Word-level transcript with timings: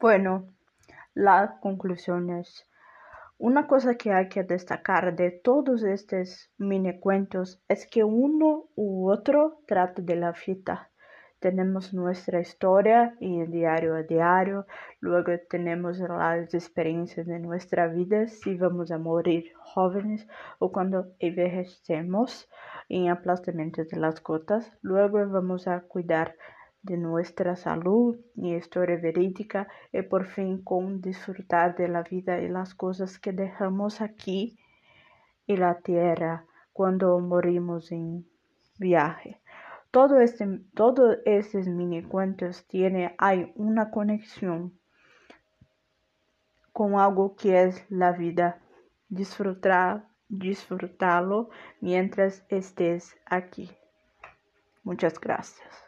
Bueno, 0.00 0.46
la 1.12 1.58
conclusión 1.60 2.30
es, 2.30 2.64
una 3.36 3.66
cosa 3.66 3.96
que 3.96 4.12
hay 4.12 4.28
que 4.28 4.44
destacar 4.44 5.16
de 5.16 5.32
todos 5.32 5.82
estos 5.82 6.52
mini 6.56 7.00
cuentos 7.00 7.60
es 7.66 7.84
que 7.84 8.04
uno 8.04 8.68
u 8.76 9.10
otro 9.10 9.58
trata 9.66 10.00
de 10.00 10.14
la 10.14 10.32
vida. 10.46 10.92
Tenemos 11.40 11.92
nuestra 11.94 12.38
historia 12.38 13.16
y 13.18 13.40
el 13.40 13.50
diario 13.50 13.96
a 13.96 14.04
diario, 14.04 14.66
luego 15.00 15.32
tenemos 15.50 15.98
las 15.98 16.54
experiencias 16.54 17.26
de 17.26 17.40
nuestra 17.40 17.88
vida, 17.88 18.28
si 18.28 18.56
vamos 18.56 18.92
a 18.92 18.98
morir 18.98 19.52
jóvenes 19.58 20.28
o 20.60 20.70
cuando 20.70 21.08
envejecemos 21.18 22.48
en 22.88 23.08
aplastamiento 23.08 23.82
de 23.82 23.96
las 23.96 24.22
gotas, 24.22 24.72
luego 24.80 25.28
vamos 25.28 25.66
a 25.66 25.80
cuidar 25.80 26.36
de 26.82 26.96
nuestra 26.96 27.56
salud 27.56 28.16
y 28.34 28.54
historia 28.54 28.96
verídica 28.96 29.68
y 29.92 30.02
por 30.02 30.26
fin 30.26 30.62
con 30.62 31.00
disfrutar 31.00 31.76
de 31.76 31.88
la 31.88 32.02
vida 32.02 32.40
y 32.40 32.48
las 32.48 32.74
cosas 32.74 33.18
que 33.18 33.32
dejamos 33.32 34.00
aquí 34.00 34.58
en 35.46 35.60
la 35.60 35.78
tierra 35.80 36.46
cuando 36.72 37.18
morimos 37.18 37.90
en 37.90 38.26
viaje. 38.78 39.40
Todo 39.90 40.20
este, 40.20 40.60
todos 40.74 41.18
estos 41.24 41.66
mini 41.66 42.02
cuentos 42.02 42.66
tiene, 42.66 43.14
hay 43.18 43.52
una 43.56 43.90
conexión 43.90 44.78
con 46.72 46.94
algo 46.94 47.34
que 47.34 47.62
es 47.62 47.84
la 47.90 48.12
vida. 48.12 48.60
Disfrutar, 49.08 50.06
disfrutarlo 50.28 51.48
mientras 51.80 52.44
estés 52.48 53.16
aquí. 53.26 53.70
Muchas 54.84 55.18
gracias. 55.18 55.87